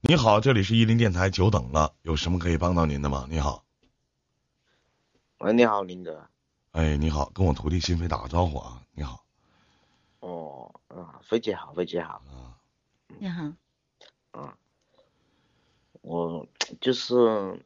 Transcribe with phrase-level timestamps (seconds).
[0.00, 3.26] 你好，这里是伊林电台，久等了，有什么可以帮到您的吗？
[3.28, 3.64] 你好，
[5.38, 6.28] 喂，你好，林哥。
[6.70, 8.80] 哎，你好，跟我徒弟心飞打个招呼啊！
[8.92, 9.24] 你好，
[10.20, 12.22] 哦，啊，飞姐好，飞姐好。
[12.30, 12.54] 啊，
[13.18, 13.52] 你好，
[14.30, 14.56] 啊，
[16.02, 16.46] 我
[16.80, 17.60] 就是，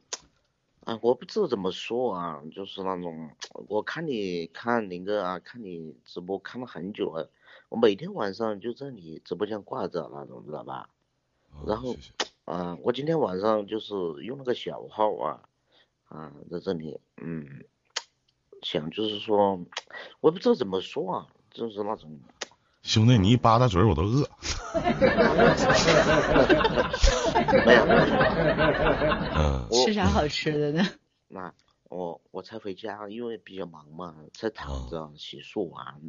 [0.85, 3.29] 啊，我不知道怎么说啊，就是那种，
[3.67, 7.29] 我看你看林哥啊，看你直播看了很久了，
[7.69, 10.89] 我每天晚上就在你直播间挂着那种，知道吧？
[11.63, 11.95] 哦然后
[12.45, 13.93] 啊，我今天晚上就是
[14.23, 15.39] 用那个小号啊，
[16.09, 17.63] 啊，在这里，嗯，
[18.61, 19.59] 想就是说，
[20.19, 22.19] 我也不知道怎么说啊，就是那种，
[22.81, 24.29] 兄弟，你一扒拉嘴我都饿。
[27.65, 27.85] 没有，
[29.35, 30.83] 嗯，吃啥好吃的呢？
[31.29, 31.53] 那
[31.87, 36.01] 我我才回家，因为比较忙嘛，才躺着洗漱完，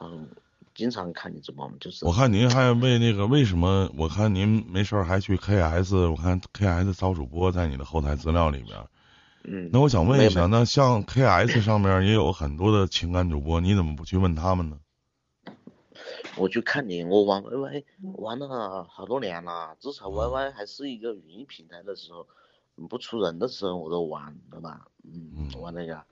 [0.00, 0.30] 嗯，
[0.76, 3.90] 经常看你直播嘛，就是我看您还为那个为什么？
[3.96, 8.86] 我看您没事儿还去 KS，我看 KS 招主播在你的后台资料里边儿。
[9.44, 14.78] 嗯，那我想问一下，那像 KS 上面也有很多的情感主播，你怎么不去问他们呢？
[16.36, 17.84] 我去看你，我玩 YY
[18.18, 22.26] 玩了好多年了，至少 YY 还是一个语音平台的时候，
[22.88, 24.86] 不出人的时候我都玩，对吧？
[25.04, 26.02] 嗯嗯，玩那个，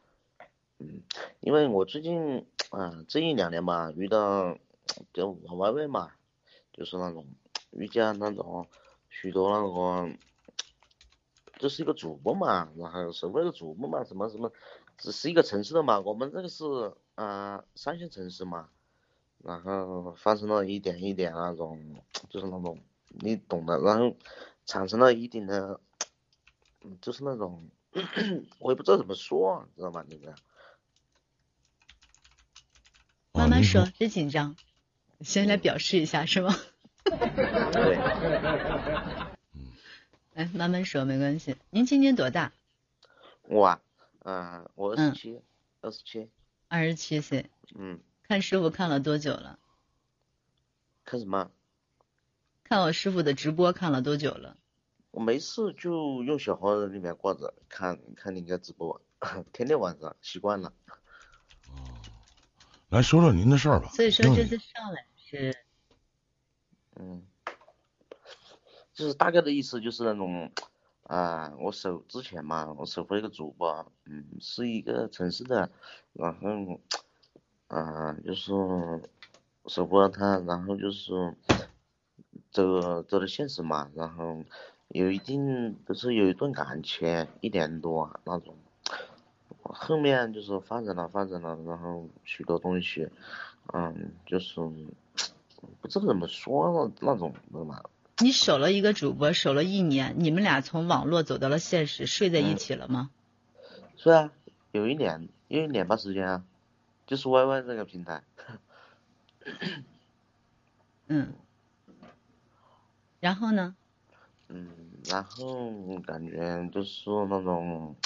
[0.78, 1.02] 嗯，
[1.40, 4.58] 因为我最近啊、这一两年吧，遇到
[5.12, 6.12] 就玩 YY 嘛，
[6.72, 7.26] 就是那种
[7.70, 8.66] 遇见那种
[9.08, 10.16] 许多那个，
[11.58, 14.52] 就是一个主播嘛，然后所谓的主播嘛，什么什么，
[14.98, 16.64] 只是一个城市的嘛，我们这个是
[17.14, 18.68] 啊、三线城市嘛。
[19.42, 21.78] 然后发生了一点一点那种，
[22.30, 24.16] 就是那种你懂的，然后
[24.64, 25.78] 产生了一定的，
[27.02, 27.68] 就是那种，
[28.58, 30.02] 我也不知道怎么说，知道吗？
[30.08, 30.34] 你们
[33.44, 34.56] 慢慢说，别紧张，
[35.20, 36.56] 先来表示一下是吗？
[37.04, 37.96] 对，
[40.32, 41.56] 来， 慢慢说，没关系。
[41.68, 42.52] 您今年多大？
[43.42, 43.82] 我啊，
[44.20, 45.42] 嗯、我二十嗯七，
[45.82, 46.30] 二十七，
[46.68, 47.50] 二十七岁。
[47.74, 49.58] 嗯，看师傅看了多久了？
[51.04, 51.50] 看什么？
[52.62, 54.56] 看我师傅的直播看了多久了？
[55.10, 59.02] 我没事就用小号在里面挂着看看你个直播，
[59.52, 60.72] 天天晚上习惯了。
[62.94, 63.88] 来说说您的事儿吧。
[63.88, 65.52] 所以说这次上来是
[66.94, 67.26] 嗯，
[68.92, 70.52] 就是大概的意思就是那种，
[71.02, 75.72] 啊、我手之前嘛，我首发一个主播，嗯，是一个城市的，
[76.12, 76.80] 然后，
[77.66, 78.52] 啊、就是
[79.66, 81.36] 首发他，然后就是
[82.52, 84.44] 走走的现实嘛，然后
[84.86, 88.56] 有一定就是有一段感情，一年多那种，
[89.64, 93.08] 后面就是发展了发展了，然后许多东西，
[93.72, 94.60] 嗯，就是。
[95.80, 97.82] 不知道怎么说那那种，的嘛？
[98.18, 103.08] 你守了一个主播，守了一年，你们俩从网络走到了现实，睡在一起了吗？
[103.96, 104.30] 是啊，
[104.72, 106.44] 有一年，有一年吧时间啊，
[107.06, 108.22] 就是 YY 这个平台，
[111.06, 111.32] 嗯。
[113.20, 113.74] 然后呢？
[114.48, 114.68] 嗯，
[115.06, 117.96] 然后感觉就是那种，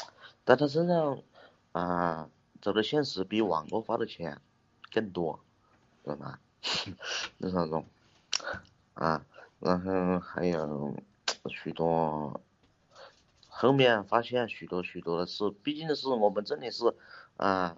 [0.44, 1.18] 在他身上
[1.78, 2.28] 啊，
[2.60, 4.40] 走的现实比网络花的钱
[4.90, 5.38] 更多，
[6.02, 6.40] 知道吗？
[7.38, 7.86] 就是那种
[8.94, 9.24] 啊，
[9.60, 10.96] 然后还有
[11.48, 12.40] 许多，
[13.48, 16.92] 后面发现许多许多的事，毕竟是我们这里是
[17.36, 17.76] 啊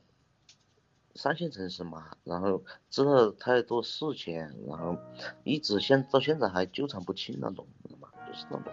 [1.14, 4.34] 三线城市嘛，然后知道太多事情，
[4.66, 4.96] 然后
[5.44, 8.08] 一直现到现在还纠缠不清那种，知道吗？
[8.26, 8.72] 就是那种。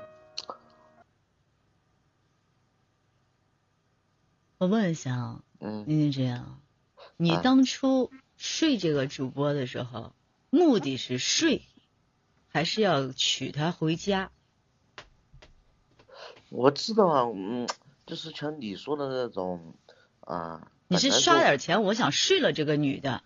[4.60, 6.60] 我问一下啊，嗯，您是这样，
[7.16, 10.14] 你啊当初睡这个主播的时候，
[10.50, 11.62] 目的是睡，
[12.48, 14.32] 还是要娶她回家？
[16.50, 17.70] 我知道啊，嗯，
[18.08, 19.76] 就是像你说的那种，
[20.22, 23.22] 啊，你是刷点钱，我想睡了这个女的，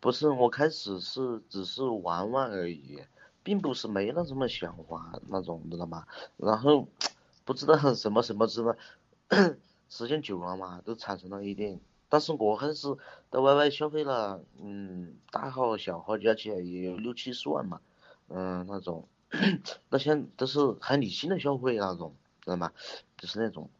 [0.00, 2.98] 不是，我开始是只是玩玩而已，
[3.42, 6.06] 并不是没那什么想法那种，知道吗？
[6.38, 6.88] 然后
[7.44, 8.72] 不知道什么什么之类，
[9.94, 11.80] 时间久了嘛，都产生了一定。
[12.08, 12.96] 但是我还是
[13.30, 17.80] 在 YY 消费了，嗯，大号小号加起来也有六七十万嘛，
[18.26, 19.06] 嗯，那种，
[19.90, 22.72] 那现都是很理性的消费那种，知道吗？
[23.16, 23.70] 就是那种，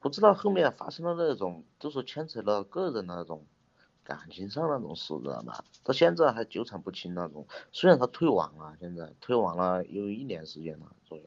[0.00, 3.44] 不知道后面发生了那种，就是牵扯了个人那种。
[4.04, 5.62] 感情上那种事，知道吧？
[5.84, 7.46] 到现在还纠缠不清那种。
[7.72, 11.24] 虽然他退网了，现在退网了有一年时间了左右。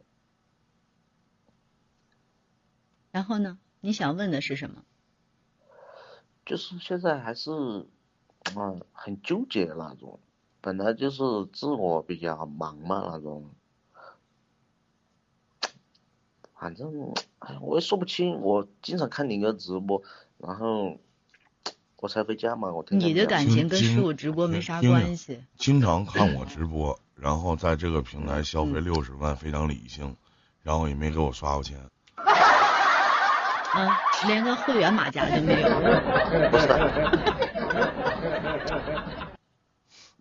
[3.12, 3.60] 然后呢？
[3.82, 4.84] 你想问的是什么？
[6.46, 7.52] 就是现在还是，
[8.56, 10.20] 嗯，很纠结那种。
[10.60, 13.50] 本来就是自我比较忙嘛那种，
[16.54, 18.42] 反正哎，我也说不清。
[18.42, 20.04] 我经常看你个直播，
[20.38, 21.00] 然后
[21.98, 22.72] 我才回家嘛。
[22.72, 25.44] 我你的感情跟经十五直播没啥关系。
[25.58, 30.16] 经常看我直播，然后在这个平台消费六十万，非常理性，
[30.62, 31.90] 然后也没给我刷过钱。
[33.74, 35.68] 嗯，连个会员马甲都没有。
[36.50, 36.68] 不是，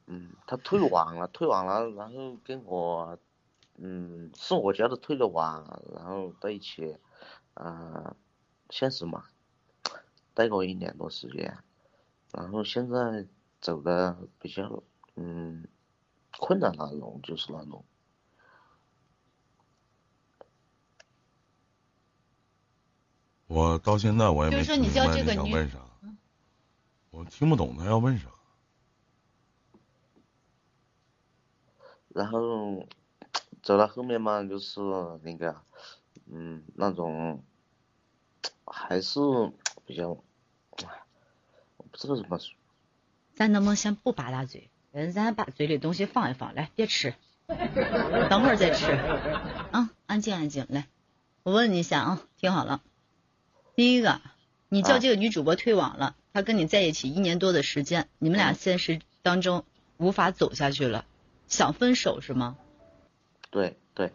[0.07, 3.19] 嗯，他退网了，退网了，然后跟我，
[3.79, 6.97] 嗯，是我家的退了网，然后在一起，
[7.55, 8.15] 啊、
[8.71, 9.25] 现实嘛，
[10.35, 11.59] 待过一年多时间，
[12.33, 13.27] 然后现在
[13.61, 14.83] 走的比较，
[15.17, 15.67] 嗯，
[16.39, 17.85] 困难那种，就是那种，
[23.51, 25.79] 我到现在我也没就是说你听明白叫这个你想问啥，
[27.11, 28.29] 我听不懂他要问啥。
[32.11, 32.87] 然后
[33.61, 34.81] 走到后面嘛，就是
[35.25, 35.57] 那个，
[36.31, 37.43] 嗯，那种
[38.65, 39.19] 还是
[39.85, 40.17] 比较，
[40.85, 41.03] 哎，
[41.77, 42.55] 我不知道怎么说。
[43.35, 44.71] 咱能不能先不扒大嘴？
[44.93, 47.15] 人，咱把嘴里东西放一放，来，别吃，
[47.49, 48.93] 等会儿再吃。
[49.73, 50.87] 啊，安静安静，来，
[51.43, 52.81] 我问你一下啊，听好了。
[53.81, 54.21] 第一个，
[54.69, 59.65] 你叫啊这个女主播退网了，她跟你在一起一年多的时间，你们俩现实当中
[59.97, 61.07] 无法走下去了，
[61.49, 62.59] 想分手是吗？
[63.51, 64.13] 对对，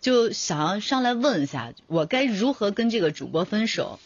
[0.00, 4.00] 就想要上来问一下，我该如何跟这个主播分手？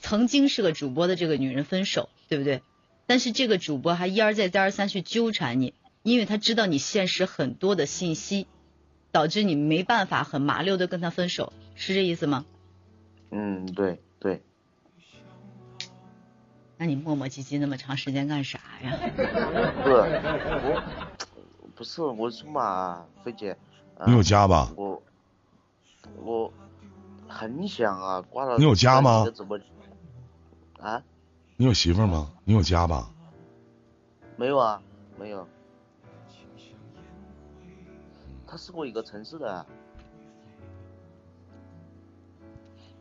[0.00, 2.62] 曾经是个主播的这个女人分手，对不对？
[3.06, 5.72] 但是这个主播还一而再再而三去纠缠你，
[6.02, 8.48] 因为他知道你现实很多的信息，
[9.12, 12.44] 导致你没办法很麻溜的跟他分手，是这意思吗？
[13.30, 14.42] 嗯，对对，
[16.76, 18.98] 那你磨磨唧唧那么长时间干啥呀？
[19.84, 19.96] 不是
[20.64, 20.82] 我，
[21.76, 23.56] 不是我是嘛，菲姐，
[23.98, 24.72] 啊你有家吧？
[24.76, 25.02] 我
[26.16, 26.52] 我
[27.28, 28.56] 很想啊，挂了。
[28.56, 29.58] 你有家吗直播
[30.80, 31.02] 啊？
[31.56, 32.32] 你有媳妇儿吗？
[32.44, 33.10] 你有家吧？
[34.36, 34.80] 没有啊，
[35.18, 35.46] 没有。
[38.46, 39.66] 他是我一个城市的，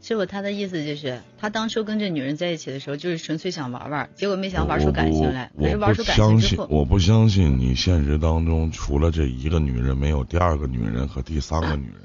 [0.07, 5.51] 师傅他的意思就是，他当初跟这女人在一起的时候，就是纯粹想玩玩，结果没想玩出感情来。
[5.57, 11.99] 可我不我不是玩出感情相信，之后，我不相信你现实当中除了这一个女人，没有第二个女人和第三个女人。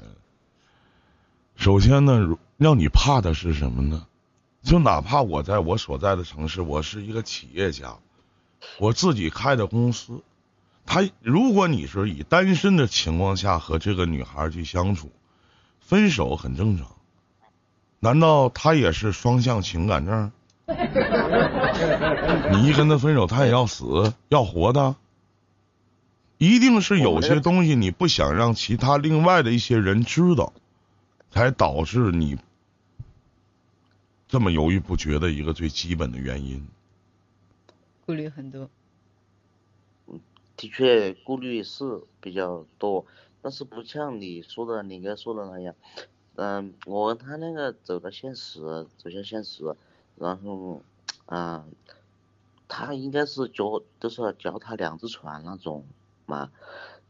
[1.55, 4.05] 首先呢，让你怕的是什么呢？
[4.63, 7.99] 就哪怕我在我所在的城市，我是一个企业家，
[8.79, 10.23] 我自己开的公司，
[10.85, 15.09] 他如果你是以单身的情况下和这个女孩去相处，
[15.79, 16.87] 分手很正常。
[18.03, 20.29] 难道他也是双向情感症？
[22.51, 24.97] 你一跟他分手，他也要死要活的，
[26.37, 30.51] 一定是有些东西你不想让其他另外的一些人知道，
[31.31, 32.37] 才导致你
[34.27, 36.67] 这么犹豫不决的一个最基本的原因。
[38.05, 38.69] 顾虑很多。
[40.57, 43.05] 的确顾虑是比较多，
[43.41, 45.73] 但是不像你说的你刚才说的那样，
[46.35, 48.59] 嗯，我跟他那个走到现实，
[48.97, 49.75] 走向现实，
[50.17, 50.81] 然后，
[51.27, 51.63] 嗯、
[52.67, 55.85] 他应该是脚都是脚踏两只船那种
[56.25, 56.49] 嘛。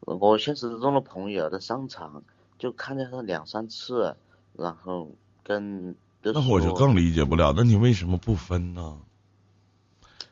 [0.01, 2.23] 我现实中的朋友在商场
[2.59, 4.15] 就看见他两三次，
[4.57, 5.11] 然后
[5.43, 8.97] 跟那我就更理解不了，那你为什么不分呢？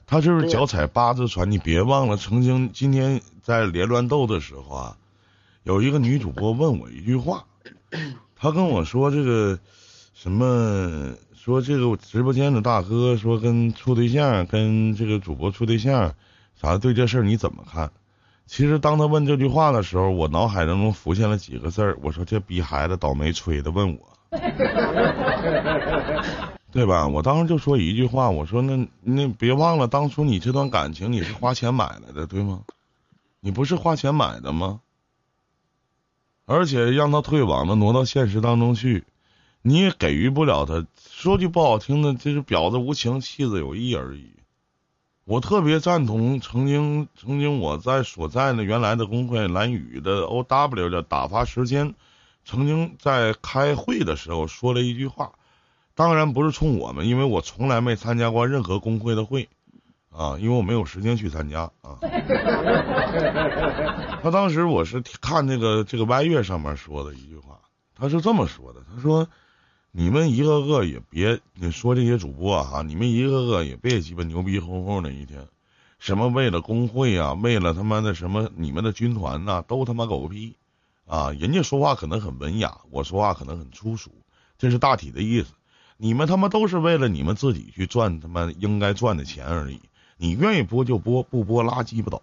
[0.05, 4.97] 他就是脚踩八只船，你别忘了，曾经今天在连乱斗的时候啊，
[5.63, 7.45] 有一个女主播问我一句话，
[8.41, 9.59] 他跟我说这个
[10.15, 16.15] 什么，说这个直播间的大哥说跟处对象，跟这个主播处对象，
[16.59, 17.91] 啥对这事儿你怎么看？
[18.47, 23.99] 其实当他问这句话的时候，我脑海当中浮现了几个字儿，我说这逼孩子倒霉催的问我。
[26.71, 27.07] 对吧？
[27.07, 32.61] 我当时就说一句话，我说那那别忘了，当初你这段感情你是花钱买来的，对吗？
[33.39, 34.79] 你不是花钱买的吗？
[36.51, 39.05] 而且让他退网的，挪到现实当中去，
[39.61, 40.85] 你也给予不了他。
[41.09, 44.31] 说句不好听的，就是婊子无情，戏子有意而已。
[45.23, 51.93] 我特别赞同曾经曾经我在所在的原来的工会蓝宇的 O W 的打发时间，
[52.43, 55.31] 曾经在开会的时候说了一句话，
[55.95, 59.47] 当然不是冲我们，因为我从来没参加过任何工会的会，
[60.11, 61.97] 啊，因为我没有时间去参加啊。
[64.21, 67.59] 他当时我是看这个这个歪月上面说的一句话，
[67.95, 69.27] 他是这么说的，他说。
[69.93, 75.45] 你们一个个也别你说这些主播啊，你们一个个也别鸡巴牛逼哄哄的一天，
[75.99, 80.55] 什么为了工会啊，为了他妈的什么你们的军团呐、都他妈狗屁
[81.05, 84.11] 啊，人家说话可能很文雅，我说话可能很粗俗，
[84.57, 85.51] 这是大体的意思。
[85.97, 89.81] 你们他妈都是为了你们自己去赚他妈应该赚的钱而已。
[90.21, 92.21] 你愿意播就播，不播拉鸡巴倒，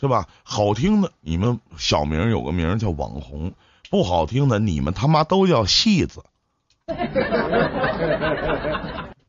[0.00, 0.28] 是吧？
[0.42, 3.52] 好听的你们小名有个名叫网红，
[3.88, 6.24] 不好听的你们他妈都叫戏子。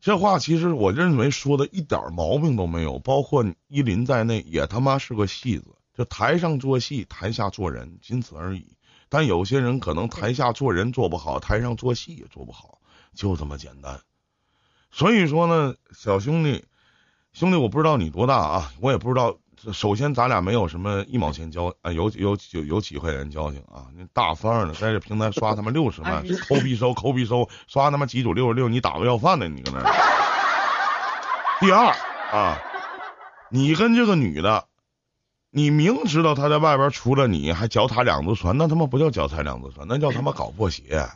[0.00, 5.66] 这话其实我认为说的一点毛病都没有，包括依林在内也他妈是个戏子，
[5.96, 8.66] 就台上做戏，台下做人，仅此而已。
[9.08, 12.80] 但有些人可能台下做人做不好，台上做戏也做不好，
[13.14, 14.00] 就这么简单。
[14.90, 16.64] 所以说呢，小兄弟，
[17.32, 19.34] 兄弟，我不知道你多大啊，我也不知道。
[19.72, 23.86] 首先，咱俩没有什么一毛钱交啊，有有有有几块钱交情啊？
[23.96, 29.80] 那大方的，在这平台刷他妈六十万，抠逼收抠逼收，刷他妈几组六十六，你打个要饭的，你搁那。
[31.60, 31.94] 第二
[32.32, 32.58] 啊，
[33.50, 34.64] 你跟这个女的，
[35.50, 41.08] 你明知道她在外边除了你还脚踏两只船，那他妈不叫脚踩两只船，那叫他妈搞破鞋。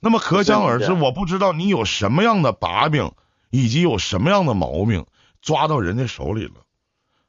[0.00, 3.12] 那么可想而知，我不知道你有什么样的把柄，
[3.50, 5.06] 以及有什么样的毛病，
[5.42, 6.54] 抓到人家手里了。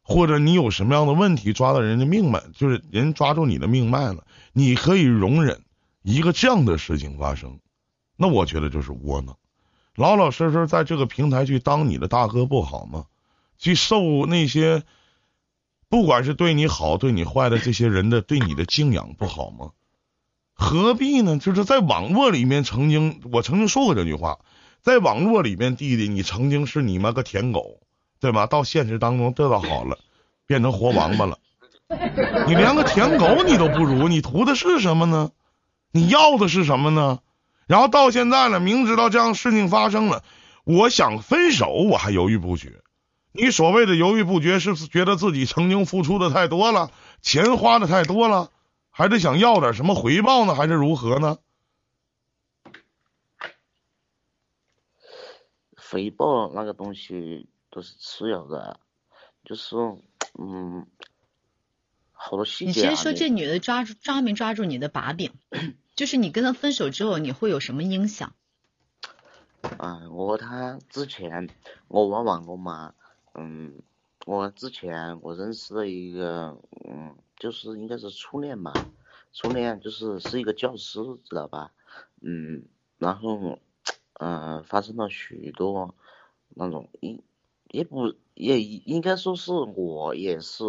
[0.06, 5.62] 或者你有什么样的问题抓到人家命脉，就是人抓住你的命脉了，你可以容忍
[6.02, 7.60] 一个这样的事情发生，
[8.18, 9.38] 那我觉得就是窝囊。
[9.96, 13.06] 老老实实在这个平台去当你的大哥不好吗？
[13.58, 14.84] 去受那些
[15.88, 19.72] 不管是对你好对你坏的这些人的对你的敬仰不好吗？
[20.54, 21.38] 何必呢？
[21.38, 24.40] 就是在网络里面曾经我曾经说过这句话，
[24.82, 27.80] 在网络里面弟弟你曾经是你妈个舔狗。
[28.24, 28.48] 对吧？
[28.48, 29.98] 到现实当中，这倒好了，
[30.48, 31.40] 变成活王八了。
[32.48, 35.32] 你连个舔狗你都不如，你图的是什么呢？
[35.92, 37.20] 你要的是什么呢？
[37.68, 40.24] 然后到现在了，明知道这样事情发生了，
[40.64, 42.82] 我想分手，我还犹豫不决。
[43.34, 48.52] 你所谓的犹豫不决，是觉得自己曾经付出的太多了，钱花的太多了，
[48.90, 50.56] 还是想要点什么回报呢？
[50.56, 51.40] 还是如何呢？
[55.76, 57.50] 回报那个东西。
[57.74, 58.80] 都是次要的，
[59.44, 59.76] 就是
[60.38, 60.86] 嗯，
[62.12, 62.68] 好多细节。
[62.68, 65.34] 你先说这女的抓住抓没抓住你的把柄？
[65.98, 68.36] 就是你跟她分手之后，你会有什么影响？
[69.78, 71.50] 啊，我和她之前
[71.88, 72.94] 我玩网络嘛，
[73.34, 73.82] 嗯，
[74.28, 78.86] 我之前我认识了一个，嗯，就是应该是初恋嘛，
[79.34, 81.72] 初恋就是是一个教师，知道吧？
[82.22, 82.66] 嗯，
[83.00, 83.58] 然后
[84.20, 85.96] 嗯，发生了许多
[86.50, 87.20] 那种一。
[87.74, 90.64] 也不也应该说是我也是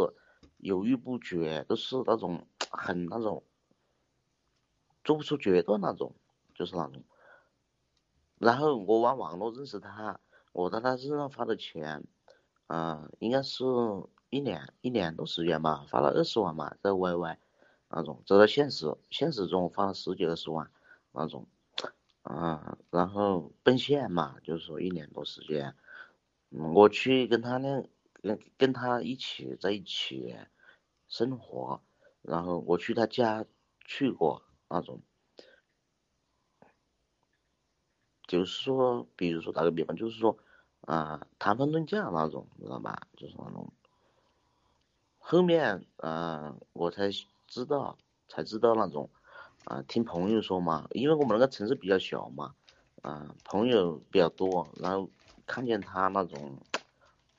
[0.57, 3.45] 犹豫不决，都是那种很那种
[5.05, 6.15] 做不出决断那种，
[6.55, 7.05] 就是那种。
[8.39, 10.19] 然后我玩网络认识他，
[10.53, 12.07] 我在他身上花的钱，
[12.69, 13.65] 嗯，应该是
[14.31, 17.37] 一年一年多时间吧，花了二十万嘛，在 YY
[17.91, 20.71] 那种，走到现实现实中花了十几二十万
[21.13, 21.47] 那种，
[22.23, 25.77] 嗯，然后奔现嘛，就是说一年多时间。
[26.57, 27.85] 我去跟他那
[28.23, 30.37] 跟跟他一起在一起
[31.09, 31.83] 生活，
[32.23, 33.45] 然后我去他家
[33.85, 35.03] 去过那种，
[38.29, 40.39] 就是说，比如说打个比方，就是说
[40.83, 43.09] 啊谈婚论嫁那种，知道吧？
[43.17, 43.73] 就是那种。
[45.19, 47.11] 后面啊我才
[47.49, 49.11] 知道才知道那种
[49.65, 52.55] 啊听朋友说嘛，因为我们那个城市比较小嘛，
[53.03, 55.11] 啊朋友比较多，然后。
[55.47, 56.59] 看见他那种，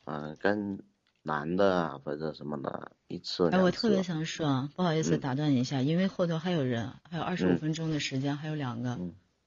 [0.06, 0.80] 嗯，跟
[1.24, 3.50] 男的啊或者什么的一次。
[3.50, 9.00] 哎，我特别想说，不好意思打断你一下，因为后头还有人，还有二十五分钟的时间，还有两个。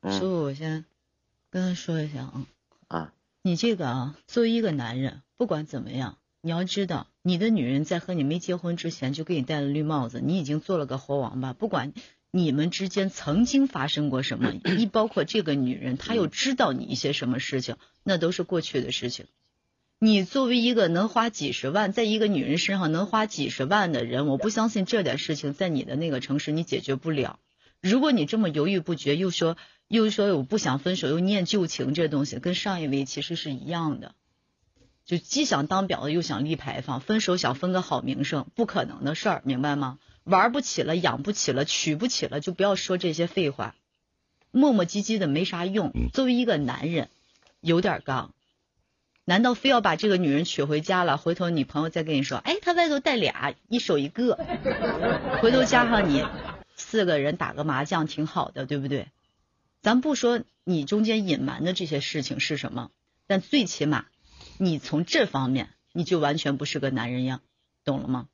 [0.02, 0.12] 嗯。
[0.12, 0.84] 师傅，我先
[1.50, 2.46] 跟他说一下啊。
[2.88, 3.12] 啊。
[3.42, 11.92] 你这个啊，作为一个男人，不管怎么样，你要知道，你的女人在和你没结婚之前就给你戴了绿帽子，你已经做了个活王八，不管。
[12.30, 14.52] 你们之间曾经发生过什么？
[14.78, 19.26] 一包括这个女人，她又知道你一些什么事情，那都是过去的事情。
[19.98, 27.40] 你作为一个能花几十万在一个女人身上能花几十万的人，我不相信这点事情在你的那个城市你解决不了。
[27.80, 29.56] 如果你这么犹豫不决，又说
[29.88, 34.14] 又说我不想分手，又念旧情，这东西跟上一位其实是一样的，
[35.04, 39.98] 就既想当婊子又想立牌坊，分手想分个好名声，不可能的事儿，明白吗？
[40.28, 43.74] 玩不起了，养不起了，娶不起了，就不要说这些废话，
[44.50, 45.92] 磨磨唧唧的没啥用。
[46.12, 47.08] 作为一个男人，
[47.60, 48.34] 有点刚，
[49.24, 51.16] 难道非要把这个女人娶回家了？
[51.16, 54.38] 回头你朋友再跟你说，哎，他外头带俩，一手一个，
[55.40, 56.22] 回头加上你，
[56.76, 59.08] 四个人打个麻将挺好的，对不对？
[59.80, 62.90] 咱不说你中间隐瞒的这些事情是什么，
[63.26, 64.04] 但最起码，
[64.58, 67.40] 你从这方面你就完全不是个男人样，
[67.84, 68.28] 懂了吗？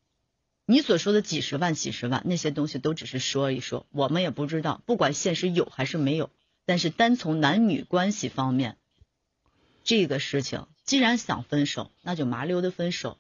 [0.67, 6.31] 你所说的几十万、几十万那些东西都只是说一说，我们也不知道，不管现实有还是没有。
[6.65, 8.79] 但是单从男女关系方面，
[9.83, 13.19] 这个事情，既然想分手，那就麻溜的分手，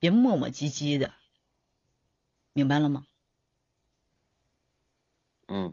[0.00, 1.12] 别磨磨唧唧的，
[2.52, 3.06] 明白了吗？
[5.46, 5.72] 嗯，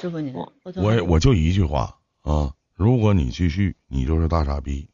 [0.00, 4.88] 师傅，你我我我就一句话啊，如果你继续，你就是大傻逼；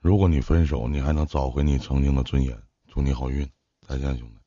[0.00, 2.62] 如果你分手，你还能找回你曾经的尊严。
[2.88, 3.48] 祝你好运，
[3.88, 4.43] 再见，兄弟。